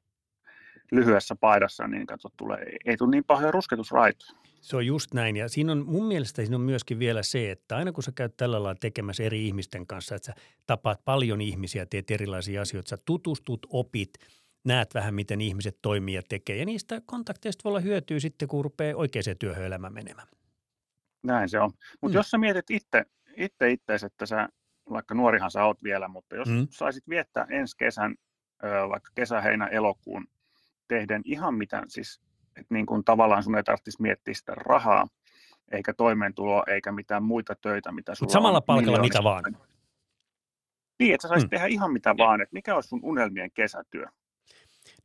[0.93, 4.33] lyhyessä paidassa, niin kato, tulee, ei tule niin pahoja rusketusraitoja.
[4.63, 7.77] Se on just näin ja siinä on mun mielestä siinä on myöskin vielä se, että
[7.77, 10.35] aina kun sä käyt tällä lailla tekemässä eri ihmisten kanssa, että sä
[10.67, 14.11] tapaat paljon ihmisiä, teet erilaisia asioita, sä tutustut, opit,
[14.65, 18.65] näet vähän miten ihmiset toimii ja tekee ja niistä kontakteista voi olla hyötyä sitten, kun
[18.65, 20.29] rupeaa oikeaan työhön menemään.
[21.23, 21.71] Näin se on.
[22.01, 22.19] Mutta mm.
[22.19, 23.05] jos sä mietit itse,
[23.37, 24.49] itse itseäsi, että sä,
[24.91, 26.67] vaikka nuorihan sä oot vielä, mutta jos mm.
[26.71, 28.15] saisit viettää ensi kesän,
[28.89, 30.27] vaikka kesä, heinä, elokuun
[30.89, 32.21] tehden ihan mitä, siis
[32.57, 35.09] että niin kuin tavallaan sun ei tarvitsisi miettiä sitä rahaa,
[35.73, 39.45] eikä toimeentuloa, eikä mitään muita töitä, mitä sulla samalla on palkalla mitä vaan.
[40.99, 41.51] Niin, että sä saisit hmm.
[41.51, 44.07] tehdä ihan mitä vaan, että mikä olisi sun unelmien kesätyö?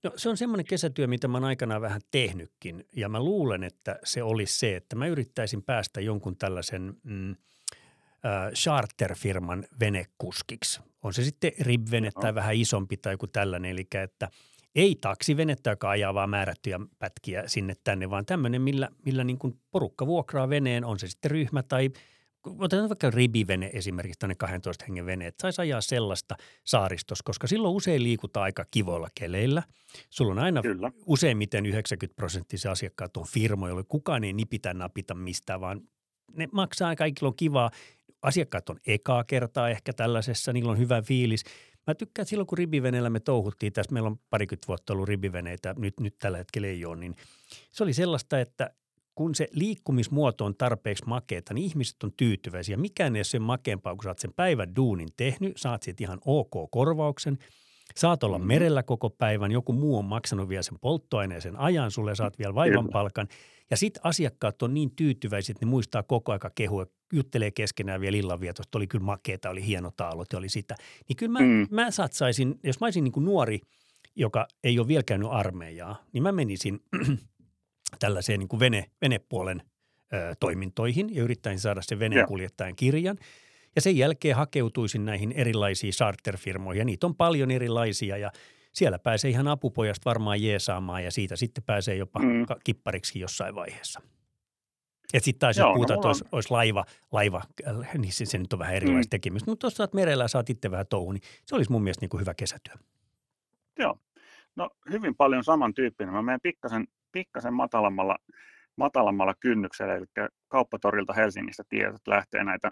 [0.04, 4.00] No se on semmoinen kesätyö, mitä mä oon aikanaan vähän tehnytkin ja mä luulen, että
[4.04, 7.36] se olisi se, että mä yrittäisin päästä jonkun tällaisen mm, äh,
[8.54, 10.82] charterfirman venekuskiksi.
[11.04, 12.22] On se sitten ribvene no.
[12.22, 14.30] tai vähän isompi tai joku tällainen, eli että–
[14.78, 19.60] ei taksivenettä, joka ajaa vaan määrättyjä pätkiä sinne tänne, vaan tämmöinen, millä, millä niin kuin
[19.72, 21.90] porukka vuokraa veneen, on se sitten ryhmä tai
[22.60, 27.76] otetaan vaikka ribivene esimerkiksi, tänne 12 hengen vene, että saisi ajaa sellaista saaristossa, koska silloin
[27.76, 29.64] usein liikutaan aika kivoilla keleillä.
[30.10, 30.92] Sulla on aina Kyllä.
[31.06, 35.82] useimmiten 90 prosenttisia asiakkaat on firmoja, joille kukaan ei nipitä napita mistään, vaan
[36.34, 37.72] ne maksaa, kaikilla on kivaa.
[38.22, 41.44] Asiakkaat on ekaa kertaa ehkä tällaisessa, niillä on hyvä fiilis.
[41.88, 45.76] Mä tykkään, että silloin kun ribiveneellä me touhuttiin, tässä meillä on parikymmentä vuotta ollut ribiveneitä,
[45.78, 47.16] nyt, nyt tällä hetkellä ei ole, niin
[47.72, 48.70] se oli sellaista, että
[49.16, 52.78] kun se liikkumismuoto on tarpeeksi makeeta, niin ihmiset on tyytyväisiä.
[52.78, 56.20] Mikään ei ole sen makeampaa, kun sä oot sen päivän duunin tehnyt, saat siitä ihan
[56.26, 57.38] ok korvauksen.
[57.96, 58.48] Saat olla mm-hmm.
[58.48, 62.90] merellä koko päivän, joku muu on maksanut vielä sen polttoaineeseen ajan sulle, saat vielä vaivan
[62.92, 63.28] palkan.
[63.72, 68.18] Ja sitten asiakkaat on niin tyytyväisiä, että ne muistaa koko aika kehua, juttelee keskenään vielä
[68.18, 70.76] illanvietosta, oli kyllä makeeta, oli hieno taalot oli sitä.
[71.10, 71.68] Niin kyllä mä, mm.
[71.72, 73.60] mä satsaisin, jos mä olisin niin kuin nuori,
[74.16, 76.80] joka ei ole vielä käynyt armeijaa, niin mä menisin
[78.00, 79.62] tällaiseen niin kuin vene, venepuolen
[80.14, 83.18] ö, toimintoihin ja yrittäisin saada sen veneenkuljettajan kirjan.
[83.76, 88.32] Ja sen jälkeen hakeutuisin näihin erilaisiin charterfirmoihin ja niitä on paljon erilaisia ja
[88.78, 92.46] siellä pääsee ihan apupojasta varmaan jeesaamaan ja siitä sitten pääsee jopa mm.
[92.64, 94.02] kippariksi jossain vaiheessa.
[95.14, 97.42] Että sitten taas jos puhutaan, no, että olisi, olisi, laiva, laiva,
[97.98, 99.10] niin se, se nyt on vähän erilaista mm.
[99.10, 99.52] tekemistä.
[99.52, 102.34] Mutta tuossa merellä saat itse vähän touhu, niin se olisi mun mielestä niin kuin hyvä
[102.34, 102.74] kesätyö.
[103.80, 104.00] Joo.
[104.56, 106.14] No hyvin paljon samantyyppinen.
[106.14, 108.18] Mä menen pikkasen, pikkasen matalammalla,
[108.76, 110.06] matalammalla kynnyksellä, eli
[110.48, 112.72] kauppatorilta Helsingistä tiedät, että lähtee näitä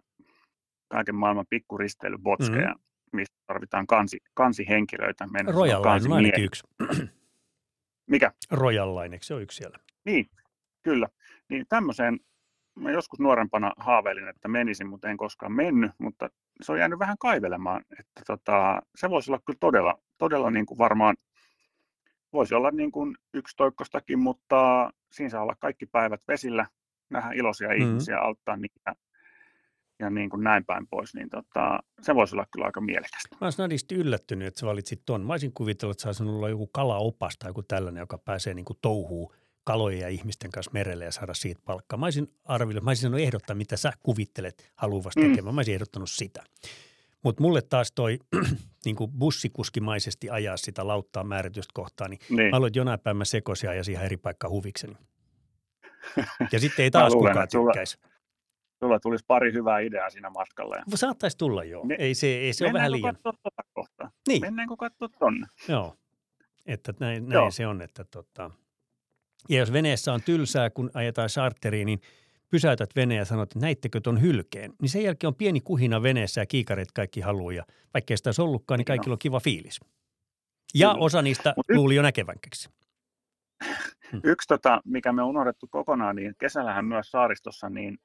[0.88, 2.82] kaiken maailman pikkuristeilybotskeja, mm.
[3.14, 5.28] Mistä tarvitaan kansi, kansihenkilöitä.
[5.48, 6.64] Royal Line on ainakin yksi.
[8.12, 8.32] Mikä?
[8.52, 9.78] Royal Line, se on yksi siellä?
[10.06, 10.30] Niin,
[10.84, 11.08] kyllä.
[11.50, 12.20] Niin tämmöiseen
[12.80, 16.30] mä joskus nuorempana haaveilin, että menisin, mutta en koskaan mennyt, mutta
[16.62, 20.78] se on jäänyt vähän kaivelemaan, että tota, se voisi olla kyllä todella, todella niin kuin
[20.78, 21.16] varmaan,
[22.34, 26.68] voisi olla niin kuin yksi toikkostakin, mutta siinä saa olla kaikki päivät vesillä,
[27.10, 27.84] nähdä iloisia mm-hmm.
[27.84, 28.96] ihmisiä, auttaa niitä
[30.00, 33.38] ja niin kuin näin päin pois, niin tota, se voisi olla kyllä aika mielekästä.
[33.42, 35.26] Mä olisin nadisti yllättynyt, että sä valitsit ton.
[35.26, 38.78] Mä olisin kuvitellut, että saisi olla joku kalaopas tai joku tällainen, joka pääsee niin kuin
[38.82, 42.00] touhuun kalojen ja ihmisten kanssa merelle ja saada siitä palkkaa.
[42.00, 45.30] Mä olisin arvioinut, mä olisin sanonut ehdottaa, mitä sä kuvittelet haluavasti mm.
[45.30, 45.56] tekemään.
[45.56, 46.44] Mä olisin ehdottanut sitä.
[47.24, 48.20] Mutta mulle taas toi
[48.86, 52.50] niin kuin bussikuskimaisesti ajaa sitä lauttaa määritystä kohtaa, niin, niin.
[52.50, 54.96] mä aloin jonain päivänä sekoisia ja siihen eri paikkaan huvikseni.
[56.52, 57.98] Ja sitten ei taas luulen, kukaan tykkäisi.
[57.98, 58.15] Sulla
[59.02, 60.76] tulisi pari hyvää ideaa siinä matkalla.
[60.96, 61.84] Saattaisi tulla joo.
[61.84, 63.18] Me, ei se, ei se ole vähän liian.
[63.24, 64.12] Tuota kohtaa?
[64.28, 64.42] Niin.
[64.42, 65.48] Mennäänkö katsoa tonne?
[65.68, 65.96] Joo.
[66.66, 67.52] Että näin, näin joo.
[67.52, 68.52] se on, että tota,
[69.50, 72.02] ja jos veneessä on tylsää, kun ajetaan charteriin, niin
[72.50, 74.74] pysäytät veneen ja sanot, että näittekö tuon hylkeen.
[74.82, 77.54] Niin sen jälkeen on pieni kuhina veneessä ja kiikareet kaikki haluaa.
[77.54, 79.80] Ja vaikka sitä olisi ollutkaan, niin kaikilla on kiva fiilis.
[80.76, 81.06] Ja Kyllä.
[81.06, 82.70] osa niistä Mut luuli jo näkevänkäksi.
[84.12, 84.22] Hmm.
[84.32, 87.98] Yksi, tota, mikä me on unohdettu kokonaan, niin kesällähän myös saaristossa niin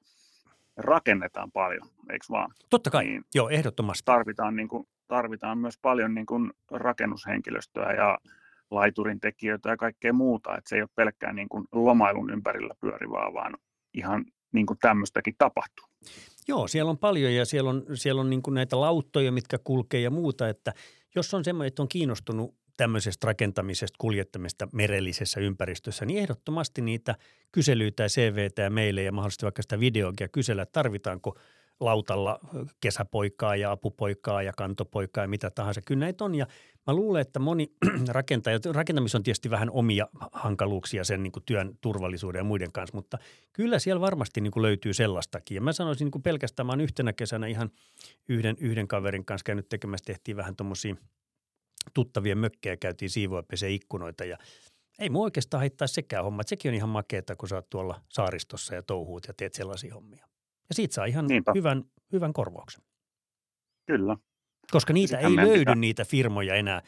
[0.81, 2.51] rakennetaan paljon, eikö vaan?
[2.71, 4.05] Totta kai, niin joo, ehdottomasti.
[4.05, 8.19] Tarvitaan, niin kuin, tarvitaan myös paljon niin kuin rakennushenkilöstöä ja
[8.71, 13.33] laiturin tekijöitä ja kaikkea muuta, että se ei ole pelkkään niin kuin lomailun ympärillä pyörivää,
[13.35, 13.57] vaan
[13.95, 15.87] ihan niin kuin tämmöistäkin tapahtuu.
[16.49, 20.01] Joo, siellä on paljon ja siellä on, siellä on niin kuin näitä lauttoja, mitkä kulkee
[20.01, 20.73] ja muuta, että
[21.15, 27.15] jos on semmoinen, että on kiinnostunut tämmöisestä rakentamisesta, kuljettamista merellisessä ympäristössä, niin ehdottomasti niitä
[27.53, 31.39] kyselyitä ja CVtä ja meille ja mahdollisesti vaikka sitä videogia kysellä, tarvitaanko
[31.81, 32.41] lautalla
[32.81, 35.81] kesäpoikaa ja apupoikaa ja kantopoikaa ja mitä tahansa.
[35.81, 36.47] Kyllä näitä on ja
[36.87, 37.73] Mä luulen, että moni
[38.09, 43.19] rakentaja, rakentamisessa on tietysti vähän omia hankaluuksia sen niin työn turvallisuuden ja muiden kanssa, mutta
[43.53, 45.55] kyllä siellä varmasti niin löytyy sellaistakin.
[45.55, 47.71] Ja mä sanoisin niin pelkästään, mä oon yhtenä kesänä ihan
[48.29, 50.97] yhden, yhden kaverin kanssa käynyt tekemässä, tehtiin vähän tuommoisia
[51.95, 54.39] tuttavien mökkejä, käytiin siivoa pesee ikkunoita ja
[54.99, 56.43] ei mua oikeastaan haittaa sekään homma.
[56.47, 60.27] Sekin on ihan makeeta, kun sä oot tuolla saaristossa ja touhuut ja teet sellaisia hommia.
[60.69, 62.83] Ja siitä saa ihan hyvän, hyvän korvauksen.
[63.87, 64.17] Kyllä.
[64.71, 65.75] Koska niitä ei löydy pitää.
[65.75, 66.83] niitä firmoja enää.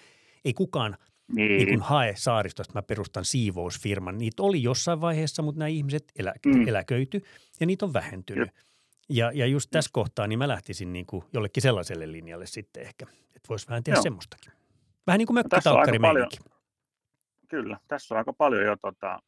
[0.45, 0.97] Ei kukaan
[1.35, 1.67] niin.
[1.67, 4.19] Niin hae saaristosta, mä perustan siivousfirman.
[4.19, 6.69] Niitä oli jossain vaiheessa, mutta nämä ihmiset elä, mm.
[6.69, 7.21] eläköity
[7.61, 8.51] ja niitä on vähentynyt.
[9.09, 13.07] Ja, ja just tässä kohtaa niin mä lähtisin niin kuin jollekin sellaiselle linjalle sitten ehkä,
[13.27, 14.03] että voisi vähän tehdä Joo.
[14.03, 14.53] semmoistakin.
[15.07, 15.99] Vähän niin kuin no mökkitalkkari
[17.49, 19.19] Kyllä, tässä on aika paljon jo tota,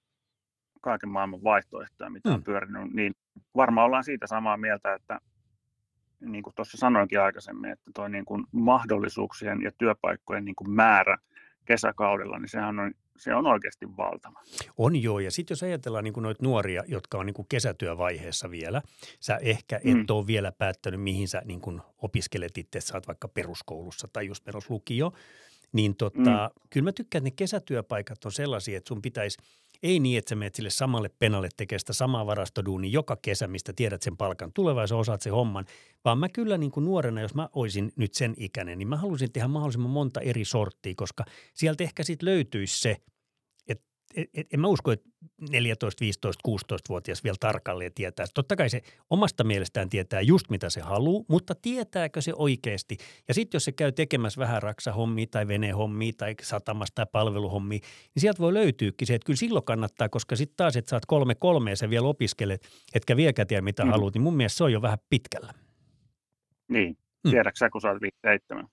[0.80, 2.34] kaiken maailman vaihtoehtoja, mitä mm.
[2.34, 2.92] on pyörinyt.
[2.92, 3.12] Niin
[3.56, 5.20] varmaan ollaan siitä samaa mieltä, että
[6.20, 11.18] niin kuin tuossa sanoinkin aikaisemmin, että tuo niin kuin mahdollisuuksien ja työpaikkojen niin kuin määrä
[11.64, 14.40] kesäkaudella, niin sehän on, se on oikeasti valtava.
[14.78, 18.50] On joo, ja sitten jos ajatellaan niin kuin noita nuoria, jotka on niin kuin kesätyövaiheessa
[18.50, 18.82] vielä,
[19.20, 20.04] sä ehkä et mm.
[20.10, 24.44] ole vielä päättänyt, mihin sä niin kuin opiskelet itse, sä oot vaikka peruskoulussa tai just
[24.44, 25.12] peruslukio,
[25.74, 26.60] niin tota, mm.
[26.70, 29.38] kyllä mä tykkään, että ne kesätyöpaikat on sellaisia, että sun pitäisi–
[29.84, 33.72] ei niin, että sä menet sille samalle penalle tekemään sitä samaa varastoduunia joka kesä, mistä
[33.76, 35.64] tiedät sen palkan tulevan ja osaat sen homman.
[36.04, 39.32] Vaan mä kyllä niin kuin nuorena, jos mä olisin nyt sen ikäinen, niin mä halusin
[39.32, 42.96] tehdä mahdollisimman monta eri sorttia, koska sieltä ehkä sitten löytyisi se,
[44.16, 45.08] et, et, en mä usko, että
[45.50, 48.26] 14, 15, 16-vuotias vielä tarkalleen tietää.
[48.34, 52.96] Totta kai se omasta mielestään tietää just mitä se haluaa, mutta tietääkö se oikeasti?
[53.28, 57.78] Ja sitten jos se käy tekemässä vähän raksahommia tai venehommia tai satamasta tai palveluhommia,
[58.14, 61.34] niin sieltä voi löytyykin se, että kyllä silloin kannattaa, koska sitten taas, että oot kolme
[61.34, 63.90] kolme ja sä vielä opiskelet, etkä vieläkään tiedä mitä mm.
[63.90, 65.54] haluat, niin mun mielestä se on jo vähän pitkällä.
[66.68, 67.30] Niin, mm.
[67.30, 68.68] tiedätkö sä, kun sä oot 7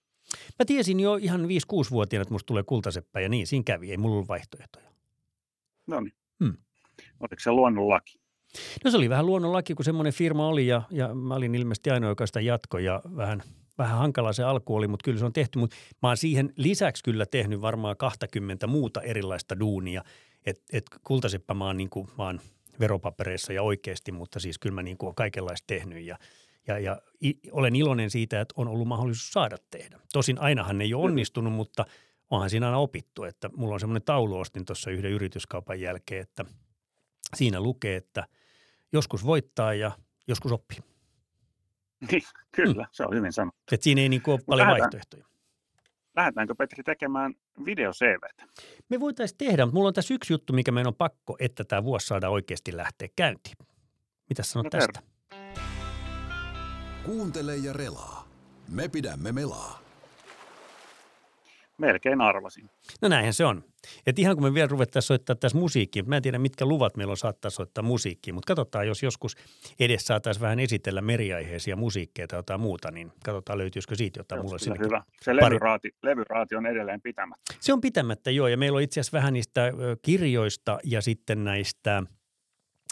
[0.59, 3.91] Mä tiesin jo ihan 5-6-vuotiaana, että musta tulee kultaseppä ja niin siinä kävi.
[3.91, 4.90] Ei mulla ollut vaihtoehtoja.
[5.87, 6.13] No niin.
[6.43, 6.57] Hmm.
[7.19, 8.19] Oliko se luonnonlaki?
[8.83, 12.09] No se oli vähän luonnonlaki, kun semmoinen firma oli ja, ja mä olin ilmeisesti ainoa,
[12.09, 13.43] joka sitä jatko ja vähän,
[13.77, 15.59] vähän hankala se alku oli, mutta kyllä se on tehty.
[15.59, 20.03] Mutta mä oon siihen lisäksi kyllä tehnyt varmaan 20 muuta erilaista duunia.
[20.45, 22.39] Että et kultaseppä mä oon, niin kuin, mä oon
[22.79, 26.17] veropapereissa ja oikeasti, mutta siis kyllä mä niin kuin olen kaikenlaista tehnyt ja–
[26.67, 29.99] ja, ja i, olen iloinen siitä, että on ollut mahdollisuus saada tehdä.
[30.13, 31.85] Tosin ainahan ei ole onnistunut, mutta
[32.31, 36.45] onhan siinä aina opittu, että mulla on semmoinen taulu ostin tuossa yhden yrityskaupan jälkeen, että
[37.35, 38.27] siinä lukee, että
[38.93, 39.91] joskus voittaa ja
[40.27, 40.77] joskus oppii.
[42.11, 42.89] Niin, kyllä, mm.
[42.91, 43.61] se on hyvin sanottu.
[43.71, 45.25] Että siinä ei niin ole paljon lähdetään, vaihtoehtoja.
[46.15, 47.33] Lähdetäänkö Petri tekemään
[47.65, 48.43] video CVtä?
[48.89, 51.83] Me voitaisiin tehdä, mutta mulla on tässä yksi juttu, mikä meidän on pakko, että tämä
[51.83, 53.55] vuosi saada oikeasti lähteä käyntiin.
[54.29, 55.01] Mitä sanot no, tästä?
[55.01, 55.11] Terve.
[57.05, 58.27] Kuuntele ja relaa.
[58.69, 59.90] Me pidämme melaa.
[61.81, 62.69] Melkein arvasin.
[63.01, 63.63] No näinhän se on.
[64.07, 67.11] Et ihan kun me vielä ruvettaisiin soittaa tässä musiikkia, mä en tiedä mitkä luvat meillä
[67.11, 69.35] on saattaa soittaa musiikkia, mutta katsotaan, jos joskus
[69.79, 74.41] edes saataisiin vähän esitellä meriaiheisia musiikkeja tai jotain muuta, niin katsotaan löytyisikö siitä jotain.
[74.41, 75.03] Mulla sinne hyvä.
[75.21, 75.45] Se pari...
[75.45, 77.53] levyraati, levyraati on edelleen pitämättä.
[77.59, 82.03] Se on pitämättä, joo, ja meillä on itse asiassa vähän niistä kirjoista ja sitten näistä–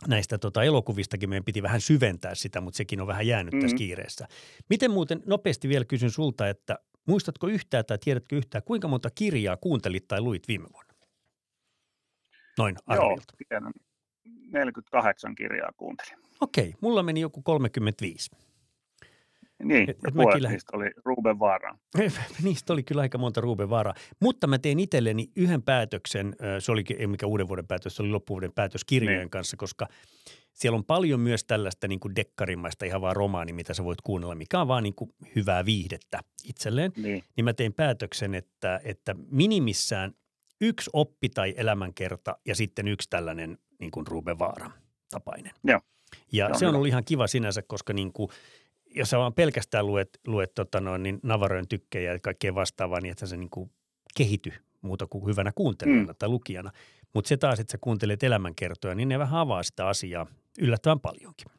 [0.08, 3.62] näistä tota, elokuvistakin meidän piti vähän syventää sitä, mutta sekin on vähän jäänyt mm-hmm.
[3.62, 4.28] tässä kiireessä.
[4.70, 9.58] Miten muuten, nopeasti vielä kysyn sulta, että muistatko yhtään tai tiedätkö yhtään, kuinka monta kirjaa
[9.58, 10.94] kuuntelit tai luit viime vuonna?
[12.58, 13.34] Noin arviolta.
[13.40, 13.74] Joo, tiedän.
[14.52, 16.18] 48 kirjaa kuuntelin.
[16.42, 18.32] Okei, mulla meni joku 35.
[19.64, 20.54] Niin, et, et puolet lähe...
[20.54, 21.78] niistä oli Ruben Vaaraa.
[22.44, 23.94] niistä oli kyllä aika monta Ruben Vaaraa.
[24.20, 28.12] Mutta mä tein itselleni yhden päätöksen, se oli ei mikä uuden vuoden päätös, se oli
[28.12, 29.30] loppuvuoden päätös kirjojen niin.
[29.30, 29.88] kanssa, koska
[30.54, 34.36] siellä on paljon myös tällaista niin kuin dekkarimaista ihan vaan romaani, mitä sä voit kuunnella,
[34.36, 36.92] mikä on vaan niin kuin hyvää viihdettä itselleen.
[36.98, 37.24] Niin.
[37.36, 40.14] niin mä tein päätöksen, että, että minimissään
[40.62, 44.72] yksi oppi tai elämänkerta ja sitten yksi tällainen niin kuin Ruben Vaara
[45.10, 45.52] tapainen.
[45.64, 45.80] Joo.
[46.32, 48.30] Ja se on ollut ihan kiva sinänsä, koska niin kuin
[48.96, 53.12] jos sä vaan pelkästään luet, luet tota noin, niin Navarojen tykkejä ja kaikkea vastaavaa, niin
[53.12, 53.72] että se niin kuin
[54.18, 56.16] kehity muuta kuin hyvänä kuuntelijana mm.
[56.20, 56.72] tai lukijana.
[57.14, 60.28] Mutta se taas, että sä kuuntelet elämänkertoja, niin ne vähän avaa sitä asiaa
[60.60, 61.52] yllättävän paljonkin.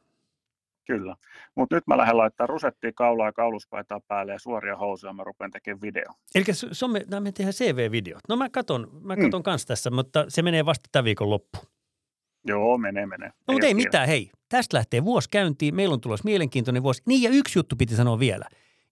[0.87, 1.17] Kyllä.
[1.55, 5.51] Mutta nyt mä lähden laittaa rusettia kaulaa ja kauluspaitaa päälle ja suoria housuja mä rupean
[5.51, 6.13] tekemään video.
[6.35, 8.21] Eli se on me, me tehdään CV-videot.
[8.29, 9.43] No mä katon, mä katon mm.
[9.43, 11.67] kanssa tässä, mutta se menee vasta tämän viikon loppuun.
[12.45, 13.29] Joo, menee, menee.
[13.49, 14.31] No, mutta ei mitään, hei.
[14.49, 15.75] Tästä lähtee vuosi käyntiin.
[15.75, 17.03] Meillä on tulossa mielenkiintoinen vuosi.
[17.07, 18.45] Niin ja yksi juttu piti sanoa vielä.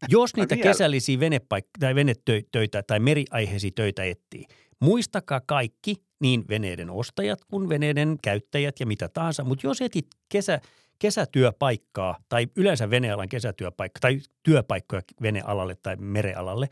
[0.09, 4.45] Jos niitä kesällisiä venepaik- tai venetöitä tai meriaiheisia töitä etsii,
[4.81, 9.45] muistakaa kaikki, niin veneiden ostajat kuin veneiden käyttäjät ja mitä tahansa.
[9.45, 10.61] Mutta jos etit kesä,
[10.99, 16.69] kesätyöpaikkaa tai yleensä venealan kesätyöpaikka tai työpaikkoja venealalle tai merealalle,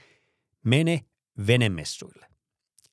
[0.65, 1.01] mene
[1.47, 2.27] venemessuille.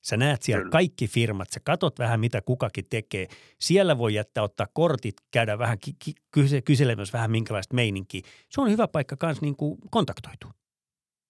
[0.03, 0.71] Sä näet siellä Kyllä.
[0.71, 3.27] kaikki firmat, sä katot vähän mitä kukakin tekee.
[3.59, 8.21] Siellä voi jättää ottaa kortit, käydä vähän ki- ki- kyselemässä vähän minkälaista meininkiä.
[8.49, 10.51] Se on hyvä paikka myös niin kuin kontaktoitua.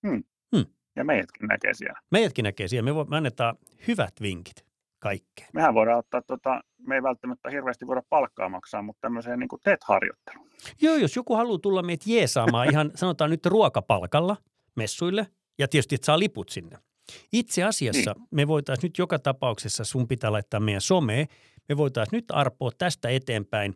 [0.07, 0.23] Hmm.
[0.55, 0.65] Hmm.
[0.95, 1.99] Ja meidätkin näkee siellä.
[2.11, 2.85] Meidätkin näkee siellä.
[2.85, 3.55] Me, vo, me annetaan
[3.87, 4.65] hyvät vinkit
[4.99, 5.49] kaikkeen.
[5.53, 10.49] Mehän voidaan ottaa, tota, me ei välttämättä hirveästi voida palkkaa maksaa, mutta tämmöiseen niin TET-harjoitteluun.
[10.81, 14.37] Joo, jos joku haluaa tulla meitä jeesaamaan ihan sanotaan nyt ruokapalkalla
[14.75, 15.27] messuille
[15.59, 16.77] ja tietysti, että saa liput sinne–
[17.31, 18.27] itse asiassa niin.
[18.31, 21.27] me voitaisiin nyt joka tapauksessa, sun pitää laittaa meidän someen,
[21.69, 23.75] me voitaisiin nyt arpoa tästä eteenpäin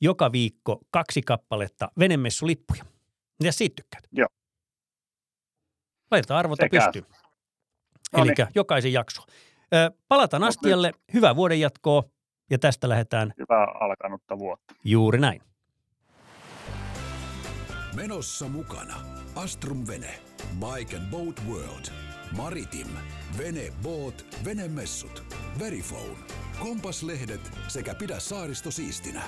[0.00, 2.84] joka viikko kaksi kappaletta venemessulippuja.
[3.40, 4.04] Mitä siitä tykkäät?
[4.12, 4.28] Joo.
[6.10, 7.04] Laitetaan arvota pystyyn.
[8.16, 9.22] Eli jokaisen jakso.
[10.08, 10.92] palataan no, astialle.
[11.14, 12.02] Hyvää vuoden jatkoa
[12.50, 13.32] ja tästä lähdetään.
[13.38, 14.74] Hyvää alkanutta vuotta.
[14.84, 15.42] Juuri näin.
[17.94, 18.94] Menossa mukana
[19.34, 20.20] Astrum Vene,
[20.60, 21.84] Bike and Boat World–
[22.36, 22.88] Maritim,
[23.38, 25.22] Vene Boat, Venemessut,
[25.58, 26.16] Verifone,
[26.58, 29.22] Kompaslehdet sekä Pidä saaristo siistinä.